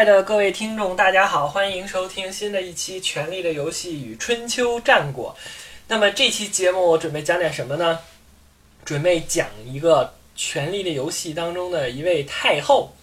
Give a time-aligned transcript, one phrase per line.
[0.00, 5.36] 亲爱的各位听众，大家好，欢迎收听新的一期《权力的游戏与春秋战国》。
[5.88, 7.98] 那么这期节目我准备讲点什么呢？
[8.82, 12.94] 准备讲一个《权力的游戏》当中的一位太后，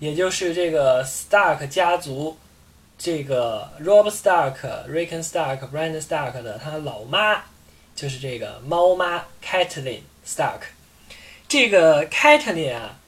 [0.00, 2.36] 也就是这个 Stark 家族，
[2.98, 7.42] 这个 Rob Stark、Rickon Stark、Brand Stark 的他老妈，
[7.96, 10.60] 就是这个猫妈 Catelyn Stark。
[11.48, 12.98] 这个 Catelyn 啊。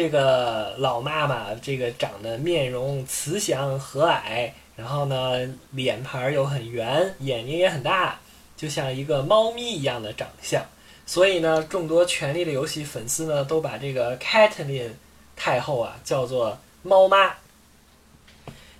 [0.00, 8.18] 这个老妈妈，这个长得面容慈祥和蔼，然后呢，脸盘又很圆，眼睛也很大，
[8.56, 10.64] 就像一个猫咪一样的长相。
[11.04, 14.92] 所以呢，众多《权力的游戏》粉丝呢，都把这个 Catelyn
[15.36, 17.34] 太后啊叫做猫妈。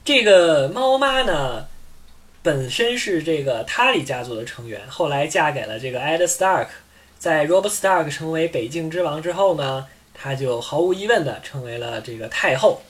[0.02, 1.66] 这个猫妈呢，
[2.42, 6.68] 本身是这个塔里家族的成员，后来嫁给了这个 Ed Stark。
[7.18, 9.86] 在 Rob Stark 成为北境之王之后呢。
[10.20, 12.82] 她就毫无疑问的成为了这个太后。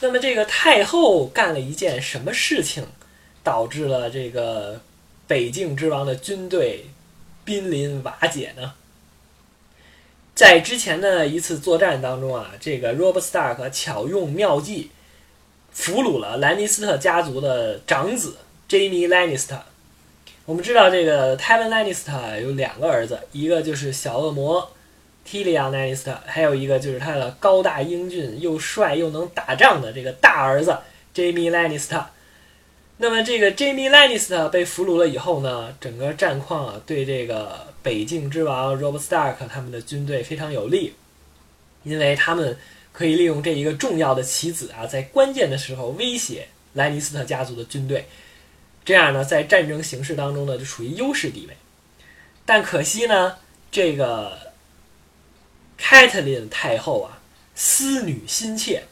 [0.00, 2.86] 那么，这个太后干了一件什么事情，
[3.42, 4.80] 导致了这个
[5.26, 6.86] 北境之王的军队
[7.44, 8.74] 濒临瓦解呢？
[10.34, 14.92] 在之前的一次作战当中啊，这个 Rob Stark 巧用妙计，
[15.72, 18.36] 俘虏了兰尼斯特家族的长子
[18.68, 19.62] Jamie Lannister。
[20.44, 24.70] 我们知道，这个 Tywin Lannister 有两个儿子，一个就是小恶魔。
[25.24, 30.78] 提利亚·奈尼斯特，还有一个就是他的高大英俊、又帅又能打仗的这个大儿子
[31.14, 32.04] Jamie Lannister。
[32.96, 40.94] 那么，这个 Jamie Lannister 被俘虏了以后呢，整个战况啊，对这个北境之王 Robb Stark 他们的军队非常有利，
[41.84, 42.56] 因为他们
[42.92, 48.06] 可以利用这一个重要的棋子啊，在关键的时候威胁兰尼斯特家族的军队，
[48.84, 51.56] 这样呢，在战争形势当中呢，就处于优势地位。
[52.46, 53.36] 但可惜呢，
[53.70, 54.47] 这个。
[55.78, 57.18] 凯特琳太后啊，
[57.54, 58.82] 思女心切，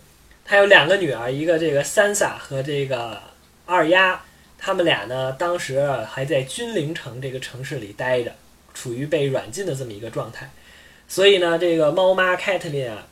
[0.44, 3.20] 她有两个女儿，一个这个三萨和这个
[3.66, 4.24] 二丫，
[4.56, 8.32] 他们俩呢，当时还在君临城这个城市里待着，
[8.72, 10.48] 处于被软禁的这么一个状态，
[11.06, 13.06] 所以呢，这个猫妈凯特琳啊，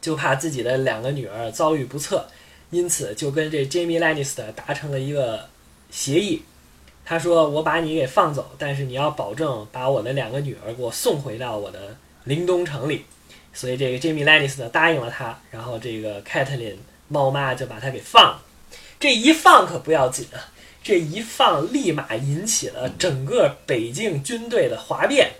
[0.00, 2.28] 就怕自己的两个女儿遭遇不测，
[2.70, 5.48] 因此就跟这 Jamie Lannister 达成了一个
[5.90, 6.42] 协议，
[7.04, 13.04] 他说：“我把你给放走，但是你要保证把我的两个女儿给我送回到我的。”临冬城里，
[13.52, 16.76] 所以这个 Jamie Lannister 答应了他，然后这个 Catelyn
[17.08, 18.42] 猫妈就把他给放了。
[18.98, 20.50] 这一放可不要紧啊，
[20.82, 25.34] 这一放立马引起了整个北境军队的哗变。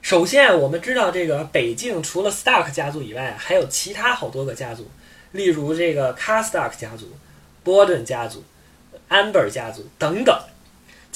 [0.00, 4.88] 首先，我们知道这个北境除了 Stark 家族以外，还有其他好多个家族，
[5.32, 7.16] 例如这个 Carstark 家族、
[7.64, 8.44] Borden 家族、
[9.08, 10.38] Amber 家族等等。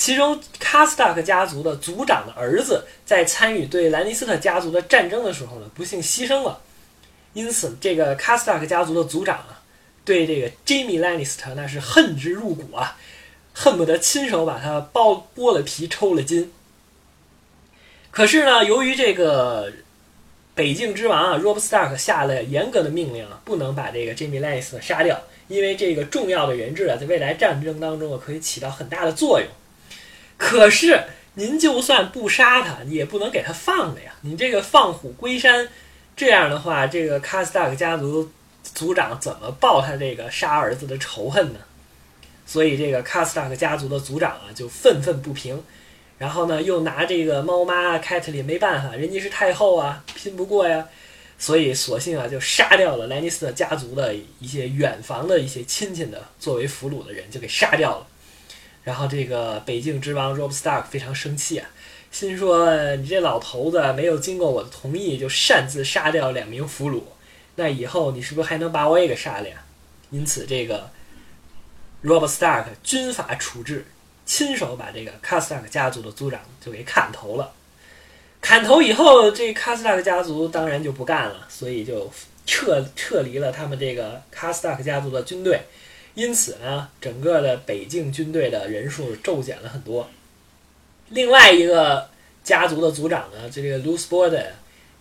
[0.05, 6.61] 其中，卡斯塔克家族的族长的儿子在参与对兰尼斯特家族的战争的时候呢，不幸牺牲了。
[7.35, 9.63] 因此，这个卡斯塔克家族的族长啊，
[10.05, 12.97] 对这个 Jamie Lannister 那是恨之入骨啊，
[13.55, 16.51] 恨不得亲手把他剥剥了皮、抽了筋。
[18.11, 19.73] 可是呢，由于这个
[20.57, 29.49] 北境之王啊，Rob Stark 下了严格的命令啊，不能把这个 Jamie Lannister 杀掉，因为这个重要的人质啊，在未来战争当中啊，可以起到很大的作用。
[30.43, 31.05] 可是，
[31.35, 34.13] 您就算不杀他，也不能给他放了呀！
[34.23, 35.69] 你这个放虎归山，
[36.17, 38.29] 这样的话，这个卡斯塔克家族
[38.75, 41.61] 族长怎么报他这个杀儿子的仇恨呢？
[42.45, 45.63] 所以，这个卡斯塔克家族的族长啊，就愤愤不平。
[46.19, 50.85] 然后呢，又拿这个猫妈凯特琳没办法，人家是太后啊，拼不过呀。
[51.39, 58.07] 所以，索性啊，就杀掉了莱尼斯特家族的一些远房的一些亲戚的作为俘虏的人，就给杀掉了。
[58.85, 61.69] 然后这个北境之王 Rob Stark 非常生气啊，
[62.11, 67.03] 心说你这老头子没有经过我的同意就擅自杀掉两名俘虏，
[67.57, 69.65] 那以后你是不是还能把我也给杀了呀？
[70.11, 70.91] 因此这个
[72.05, 73.87] Rob Stark 军法处置，
[74.27, 77.53] 亲手把这个 Castark 家族的族长就给砍头了。
[78.41, 82.11] 砍头以后，这 Castark 家族当然就不干了，所以就
[82.45, 85.61] 撤撤离了他们这个 Castark 家族的军队。
[86.15, 90.09] 因此呢，整个的北境军队的人数骤减了很多。
[91.09, 92.09] 另外一个
[92.45, 94.47] 家族的族长呢，就这个 Luce Borden，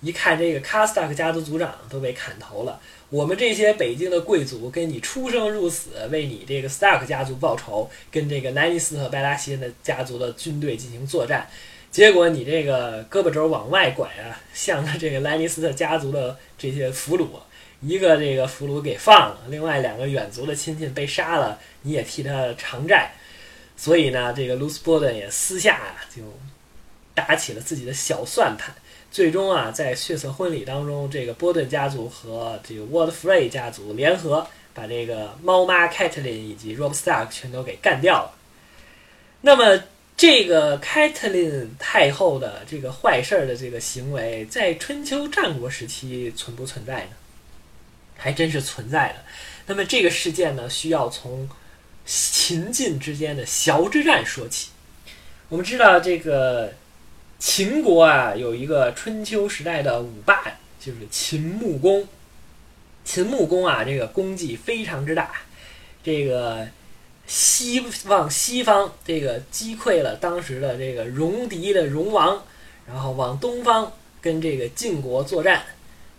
[0.02, 2.80] 一看这个 c a s t a 家族族长都被砍头了，
[3.10, 11.50] 我们这些北境的贵族跟你出生入死，为你这个 star 家族报仇，跟这个兰尼斯特、拜拉西恩的家族的军队进行作战，
[11.92, 17.28] 结果你这个胳膊肘往外拐啊，向着这个兰尼斯特家族的这些俘虏。
[17.82, 23.12] 一个这个俘虏给放了，另外两个远族的亲戚被杀了，你也替他偿债，
[23.76, 26.22] 所以呢，这个卢斯波顿也私下就
[27.16, 28.74] 打起了自己的小算盘。
[29.10, 38.32] 最终啊，在血色婚礼当中，这个波顿家族和这个沃德弗瑞家族联合，把这个猫妈凯特琳以及 Rob Stark 全都给干掉了。
[39.42, 39.84] 那么，
[40.16, 47.12] 这个凯特琳太后的这个坏事儿的这个行为，在春秋战国时期存不存在呢？
[48.22, 49.16] 还真是存在的。
[49.66, 51.50] 那么，这个事件呢，需要从
[52.06, 54.70] 秦晋之间的小之战说起。
[55.50, 56.74] 我们知道这个。
[57.44, 60.44] 秦国啊，有一个春秋时代的五霸，
[60.80, 62.08] 就是秦穆公。
[63.04, 65.32] 秦穆公啊，这个功绩非常之大，
[66.04, 66.68] 这个
[67.26, 72.44] 西往西方这个击溃了当时的这个戎狄的戎王，
[72.86, 73.92] 然后往东方
[74.22, 75.64] 跟这个晋国作战，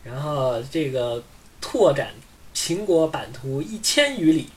[0.02, 1.22] 然后这个
[1.62, 2.08] 拓展
[2.52, 4.48] 秦国版图一千余里，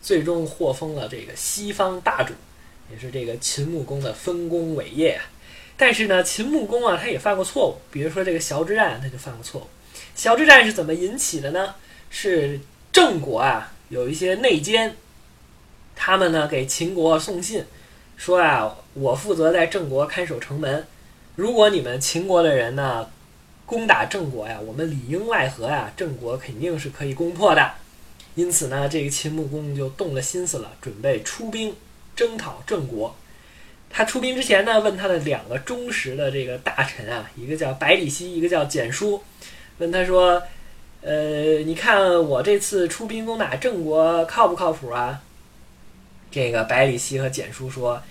[0.00, 2.32] 最终获封了这个西方霸主，
[2.90, 5.24] 也是这个秦穆公的丰功伟业啊。
[5.76, 7.76] 但是呢，秦穆公啊，他也犯过错误。
[7.90, 9.66] 比如说这个崤之战，他就犯过错误。
[10.16, 11.74] 崤之战是怎么引起的呢？
[12.08, 12.60] 是
[12.92, 14.96] 郑国啊，有一些内奸，
[15.96, 17.64] 他们呢给秦国送信，
[18.16, 20.86] 说啊，我负责在郑国看守城门，
[21.34, 23.10] 如果你们秦国的人呢
[23.66, 27.72] 攻打郑国呀，我们里应外合呀，郑国肯定是可以攻破的。
[28.34, 31.74] 因此呢，这个秦穆公就动了心思了，准备出兵
[32.16, 33.14] 征讨郑国。
[33.88, 39.22] 他出兵之前呢，问他的两个忠实的这个大臣啊，一个叫百里奚，一个叫蹇叔，
[39.78, 40.42] 问他说
[41.00, 45.22] ：“呃，你看我这次出兵攻打郑国靠不靠谱啊？”
[46.32, 48.02] 这个百里奚和蹇叔说：“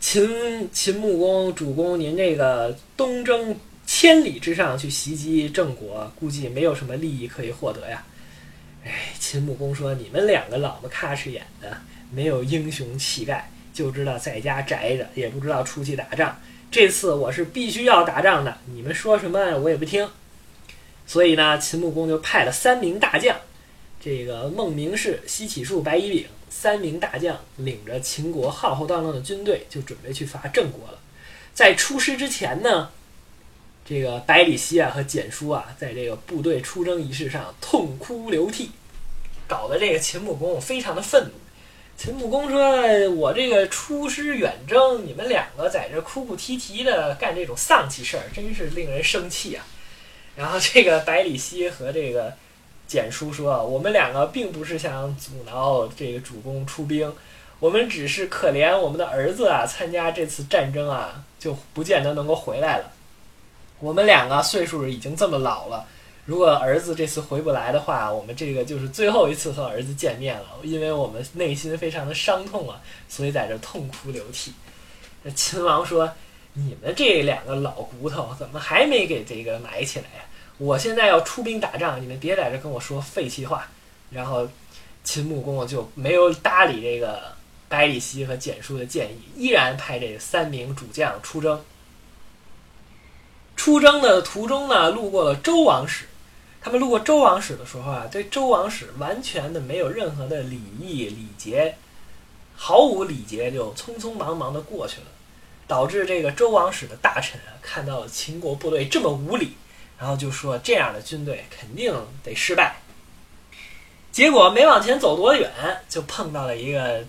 [0.00, 3.54] 秦秦穆公主公，您这个东征
[3.98, 8.04] 千里之上去袭击郑国，估计没有什么利益可以获得呀。”
[8.86, 11.76] 哎，秦穆公说：“你们两个老么咔哧眼的，
[12.12, 16.40] 没有英雄气概。”就知道在家宅着，也不知道出去打仗。
[16.70, 20.08] 这次我是必须要打仗的，你们说什么我也不听。
[21.04, 23.36] 所以呢，秦穆公就派了三名大将，
[24.00, 31.00] 这个孟明氏、西乞术、白乙丙三名大将，领着秦国浩浩荡荡的军队，就准备去伐郑国了。
[31.52, 32.90] 在出师之前呢，
[33.88, 38.70] 这个百里奚啊和蹇叔啊，在这个部队出征仪式上痛哭流涕，
[39.46, 41.30] 搞得这个秦穆公非常的愤怒。
[41.96, 49.64] 秦穆公说：“我这个出师远征，你们两个在这哭哭啼啼的干这种丧气事儿，真是令人生气啊！”
[50.36, 52.32] 然后这个百里奚和这个
[52.86, 57.10] 蹇叔说：“我们两个并不是想阻挠这个主公出兵，
[57.58, 62.92] 我们只是可怜我们的儿子啊，参加这次战争啊，就不见得能够回来了。
[63.80, 65.86] 我们两个岁数已经这么老了。”
[66.28, 74.52] 如果儿子这次回不来的话，我们这个就是最后一次和儿子见面了，因为我们内心非常的伤痛啊，所以在这痛哭流涕。
[75.22, 76.12] 那秦王说
[76.52, 80.26] ：“你们这两个老骨头怎么还没给这个埋起来呀？
[80.58, 83.66] 我现在要出兵打仗，你们别在这跟我说废气话。”
[84.12, 84.46] 然后
[85.02, 87.22] 秦穆公就没有搭理这个
[87.70, 91.58] 百里奚和蹇叔的建议，依然派这三名主将出征。
[93.58, 96.04] 出征的途中呢，路过了周王室。
[96.60, 101.76] 他们路过周王室的时候啊，对周王室完全的没有任何的礼义礼节，
[102.54, 105.06] 毫无礼节就匆匆忙忙的过去了，
[105.66, 109.54] 导致这个周王室的大臣啊看到了秦国部队这么无礼，
[109.98, 112.76] 然后就说这样的军队肯定得失败。
[114.12, 115.50] 结果没往前走多远，
[115.88, 117.04] 就碰到了一个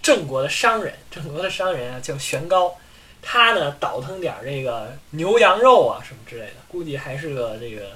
[0.00, 2.76] 郑国的商人，郑国的商人啊叫玄高，
[3.22, 7.86] 他呢倒腾点这个牛羊肉啊什么之类的，估计还是个这个。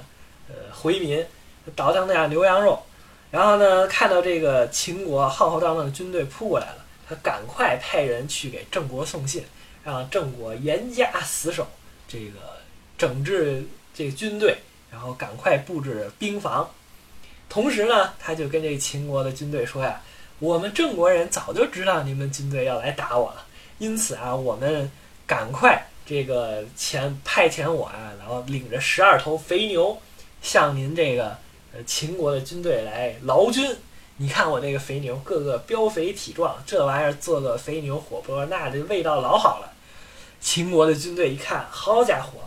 [0.49, 1.25] 呃，回民
[1.73, 2.83] 倒腾那样牛羊肉，
[3.31, 9.45] 然后呢，看到这个秦国浩浩荡荡的军队扑过来了，他赶快派人去给郑国送信，
[9.85, 11.65] 让郑国严加死守，
[12.09, 12.59] 这个
[12.97, 13.65] 整治
[13.95, 14.57] 这个军队，
[14.91, 16.69] 然后赶快布置兵防。
[17.47, 20.01] 同时呢，他就跟这秦国的军队说呀
[20.39, 23.45] ：“我们郑国人早就知道你们军队要来打我了，
[23.77, 24.91] 因此啊，我们
[25.33, 29.97] 赶快这个遣派遣我啊，然后领着十二头肥牛。”
[30.43, 31.37] 向您这个
[31.73, 33.75] 呃秦国的军队来劳军，
[34.17, 39.71] 你看我这个肥牛个个膘肥体壮，这玩意儿做个肥牛火锅，那这味道老好了。
[40.41, 42.39] 秦国的军队一看，好家伙，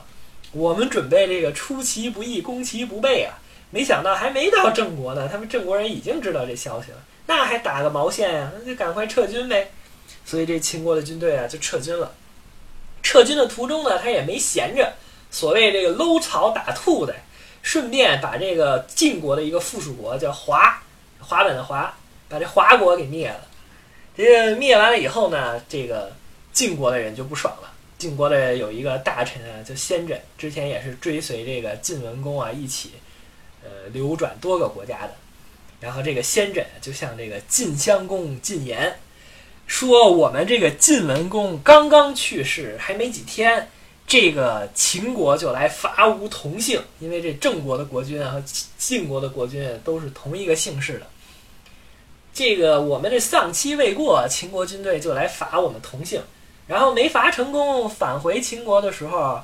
[0.53, 3.35] 我们准备这个出其不意，攻其不备啊！
[3.71, 8.53] 没想到还没到郑国呢，他们郑国人已经知道这消息了，那还打个毛线呀？
[8.59, 9.73] 那就赶快撤军呗。
[10.27, 12.13] 所以这秦国的军队啊就撤军了。
[13.07, 14.93] 撤军的途中呢，他也没闲着，
[15.31, 17.15] 所谓这个搂草打兔子。
[17.63, 20.83] 顺便把这个晋国的一个附属国叫华，
[21.21, 21.97] 华本的华，
[22.29, 23.47] 把这华国给灭了。
[24.17, 26.13] 这个灭完了以后呢，这个
[26.53, 32.95] 晋国的人就不爽了，晋国的有一个大臣啊，叫先轸，之前也是追随这个晋文公啊一起，
[33.63, 35.15] 呃，流转多个国家的。
[35.79, 38.99] 然后这个先轸就向这个晋襄公进言，
[39.67, 43.69] 说我们这个晋文公刚刚去世，还没几天，
[44.07, 48.43] 这个秦国就来伐吴同姓，因为这郑国的国君啊和
[48.79, 51.07] 晋国的国君都是同一个姓氏的。
[52.33, 56.23] 这个我们这丧期未过，秦国军队就来伐我们同姓，
[56.67, 59.41] 然后没伐成功，返回秦国的时候，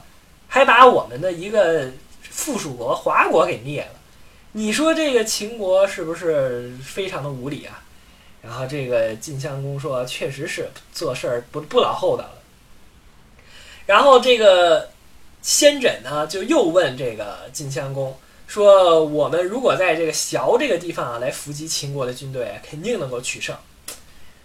[0.47, 1.91] 还把我们的一个
[2.23, 3.99] 附属国华国给灭了。
[4.53, 7.82] 你说这个秦国是不是非常的无理啊？
[8.43, 12.43] 然后这个晋襄公说，确实是做事儿不不老厚道了。
[13.87, 14.91] 然后这个
[15.41, 23.57] 先轸呢，就又问这个晋襄公说：“我们如果在这个萧这个地方啊，来伏击秦国的军队，肯定能够取胜。”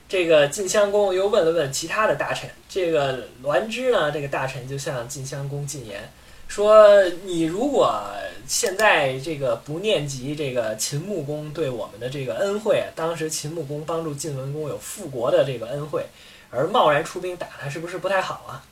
[0.08, 6.10] 这个晋襄公又问了问其他的大臣，这个栾枝呢，这个大臣就向晋襄公进言。
[6.48, 8.01] 说你如果
[8.48, 16.06] 现在这个不念及这个秦穆公对我们的这个恩惠，当时秦穆公帮助晋文公有复国的这个恩惠，
[16.50, 18.63] 而贸然出兵打他，是不是不太好啊？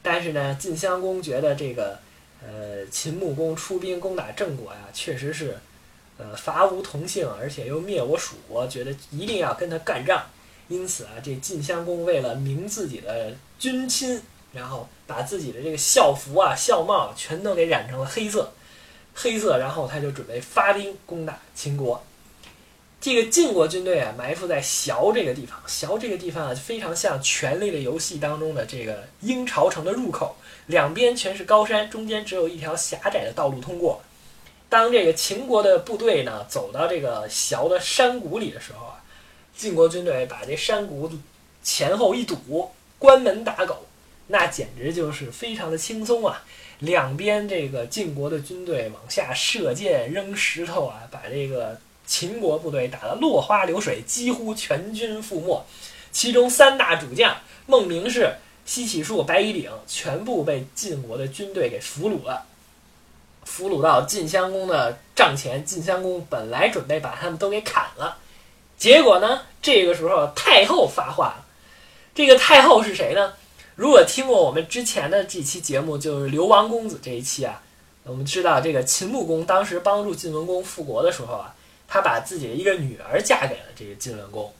[0.00, 1.98] 但是呢，晋襄公觉得这个
[2.40, 5.58] 呃秦穆公出兵攻打郑国呀，确实是
[6.16, 10.24] 呃伐吴同姓，而且又灭我蜀国，觉得一定要跟他干仗。
[10.68, 14.22] 因此啊，这晋襄公为了明自己的君亲。
[14.52, 18.52] 然后把自己的这个校服啊、校帽全都给染成了黑色，
[19.14, 22.02] 黑色，然后他就准备发兵攻打秦国。
[23.00, 25.62] 这个晋国军队啊，埋伏在崤这个地方。
[25.68, 30.34] 崤这个地方啊，非常像《权力的游戏》当中的这个鹰巢城的入口，
[30.66, 34.02] 两边全是高山，中间只有一条狭窄的道路通过。
[34.68, 39.00] 当这个秦国的部队呢走到这个崤的山谷里的时候啊，
[39.56, 41.08] 晋国军队把这山谷
[41.62, 43.84] 前后一堵，关门打狗。
[44.28, 46.44] 那简直就是非常的轻松啊！
[46.80, 55.64] 两边这个晋国的军队往下射箭、扔石头啊，把这个秦国部队打得落花流水，几乎全军覆没。
[56.12, 62.46] 其中三大主将孟明氏、西乞术、白乙丙全部被晋国的军队给俘虏了，
[63.44, 65.64] 俘虏到晋襄公的帐前。
[65.64, 68.18] 晋襄公本来准备把他们都给砍了，
[68.76, 71.46] 结果呢，这个时候太后发话了。
[72.14, 73.32] 这个太后是谁呢？
[73.78, 77.62] 如果听过我们之前的这期节目，就是流亡公子这一期啊，
[78.02, 81.54] 我们知道这个秦穆公当时帮助晋文公复国的时候啊，
[81.86, 84.52] 他把自己的一个女儿嫁给了这个晋文公，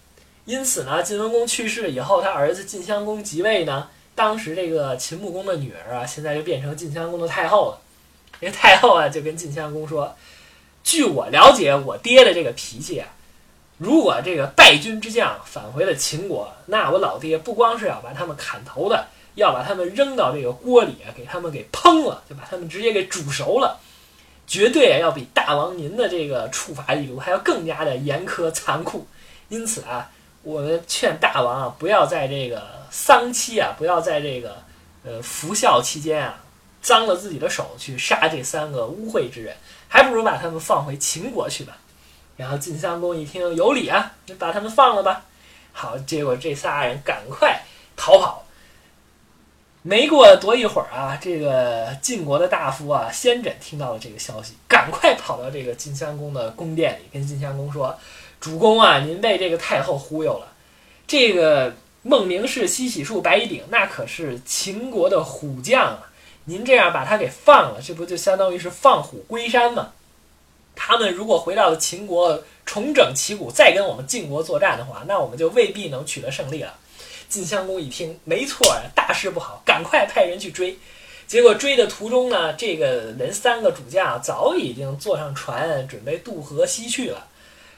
[0.45, 7.81] 因此呢，晋文公去世以后，他儿子晋襄公即位呢，当时这个秦穆公的女儿啊，现在就变成晋襄公的太后了。
[8.41, 10.15] 这 太后啊，就跟晋襄公说
[10.85, 13.09] ：“据我了解，我爹的这个脾气啊。”
[13.79, 19.07] 如果这个败军之将返回了秦国，那我老爹不光是要把他们砍头的，
[19.37, 23.79] 要把他们扔到这个锅里，给他们给烹了，就把他们直接给煮熟了，
[24.49, 29.07] 绝对要比大王您的这个处罚力度还要更加的严苛残酷。
[29.49, 30.11] 因此啊，
[30.43, 34.57] 我们劝大王啊，不要在这个丧期啊，不要在这个
[35.05, 36.43] 呃服孝期间啊，
[36.83, 39.57] 脏了自己的手去杀这三个污秽之人，
[39.87, 41.79] 还不如把他们放回秦国去吧。
[42.39, 45.25] 然后晋襄公一听有理啊，就把他们放了吧。
[45.73, 47.61] 好，结果这仨人赶快
[47.97, 48.45] 逃跑。
[49.83, 57.97] 没过多一会儿啊，这个晋国的大夫啊，先轸听到了这个消息，赶快跑到这个晋襄公的宫殿里，跟晋襄公说
[58.41, 60.49] ：“主公啊，您被这个太后忽悠了。
[61.07, 66.11] 这个孟明氏、西乞术、白乙丙，那可是秦国的虎将啊！
[66.45, 69.93] 您这样把他给放了，这不就相当于是放虎归山吗？”
[70.89, 76.73] 他们如果回到了秦国，重整旗鼓，再跟我们晋国作战的话，那我们就未必能取得胜利了。
[77.29, 80.75] 晋襄公一听，没错，大事不好，赶快派人去追。
[81.27, 87.27] 结果追的途中呢，这个人三个主将早已经坐上船，准备渡河西去了。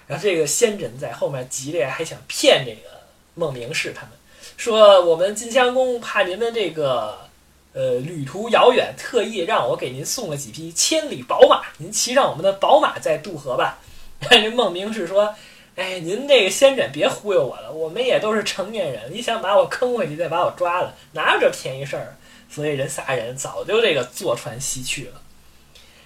[0.07, 2.91] 然后这个先轸在后面急着还想骗这个
[3.35, 4.11] 孟明氏他们，
[4.57, 7.29] 说我们晋襄公怕您们这个。
[7.73, 13.79] 呃，旅途遥远，特意让我给您送了几匹千里宝马，您骑上我们的宝马再渡河吧。
[14.29, 15.35] 这孟明是说
[15.77, 22.17] ：“哎，您这个先诊别忽悠我了，我们也都是成年人，你想把我坑回去，再把我抓了，哪有这便宜事儿？”
[22.51, 25.21] 所以人仨人早就这个坐船西去了。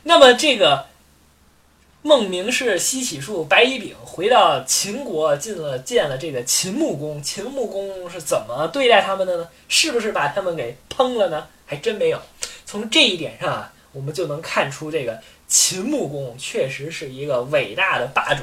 [0.02, 0.86] 那么这个。
[2.06, 7.22] 孟明氏、西乞术、白乙丙回到秦国，进了见了这个秦穆公。
[7.22, 9.48] 秦穆公是怎么对待他们的呢？
[9.68, 11.46] 是不是把他们给烹了呢？
[11.64, 12.20] 还真没有。
[12.66, 15.18] 从这一点上啊，我们就能看出这个
[15.48, 18.42] 秦穆公确实是一个伟大的霸主。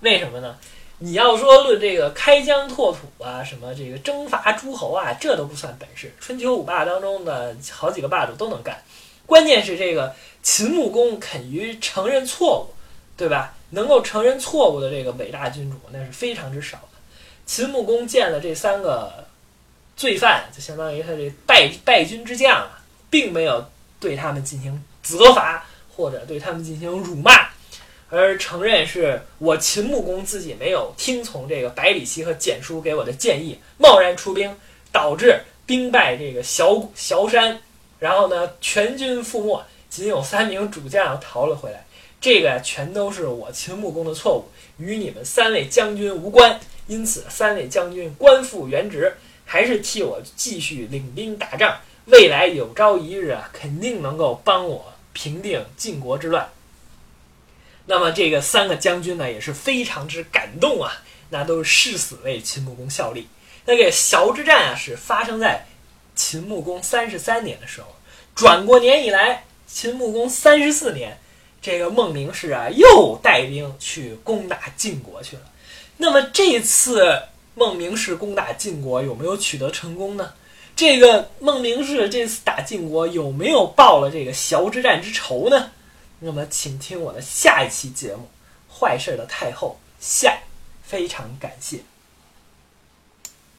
[0.00, 0.56] 为什么呢？
[1.00, 6.10] 你要说论这个开疆拓土啊，什么这个征伐诸侯啊，这都不算本事。
[6.18, 8.82] 春秋五霸当中的好几个霸主都能干，
[9.26, 12.73] 关键是这个秦穆公肯于承认错误，
[13.16, 13.54] 对吧？
[13.70, 16.98] 能够承认错误的这个伟大君主，那是非常之少的。
[17.46, 19.24] 秦穆公见了这三个
[19.96, 23.68] 罪犯，就相当于他这败败军之将啊，并没有
[24.00, 25.66] 对他们进行责罚
[25.96, 27.48] 或者对他们进行辱骂，
[28.10, 34.56] 而承认是我秦穆公自己没有听从这个百里奚和蹇叔给我的建议，贸然出兵，
[34.90, 37.60] 导致兵败这个崤崤山，
[37.98, 41.84] 然后呢全军覆没，仅有三名主将逃了回来。
[42.24, 44.48] 这个全都是我秦穆公的错误，
[44.82, 46.58] 与你们三位将军无关。
[46.86, 49.14] 因此，三位将军官复原职，
[49.44, 51.82] 还是替我继续领兵打仗。
[52.06, 56.48] 未来有朝一日啊，肯定能够帮我平定晋国之乱。
[57.84, 63.28] 那么，这个三个将军呢，也是非常之感动啊，那都是誓死为秦穆公效力。
[63.66, 65.66] 那个崤之战啊，是发生在
[66.16, 67.88] 秦穆公三十三年的时候。
[68.34, 71.18] 转过年以来，秦穆公三十四年。
[71.64, 75.42] 这个孟明氏啊，又带兵去攻打晋国去了。
[75.96, 77.22] 那么这次
[77.54, 80.34] 孟明氏攻打晋国有没有取得成功呢？
[80.76, 85.70] 这个孟明氏这次打晋国有没有报了这个崤之战之仇呢？
[86.18, 88.28] 那么请听我的下一期节目
[88.78, 90.36] 《坏事的太后》下，
[90.82, 91.78] 非常感谢。